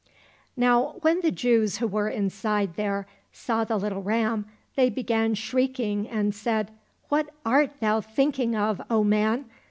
Now, 0.57 0.95
when 1.01 1.21
the 1.21 1.29
Jews 1.29 1.77
who 1.77 1.85
were 1.85 2.09
inside 2.09 2.75
there 2.75 3.05
saw 3.31 3.63
the 3.63 3.77
little 3.77 4.01
ram, 4.01 4.47
they 4.75 4.89
began 4.89 5.35
shrieking 5.35 6.09
and 6.09 6.33
said," 6.33 6.71
What 7.09 7.29
art 7.45 7.79
thou 7.81 8.01
thinking 8.01 8.55
of, 8.55 8.81
O 8.89 9.03
man 9.03 9.45